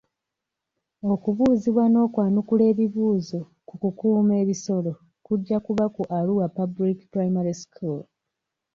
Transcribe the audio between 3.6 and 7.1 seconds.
ku kukuuma ebisolo kujja kuba ku Arua public